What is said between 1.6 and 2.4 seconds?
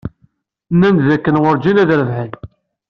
ad rebḥen.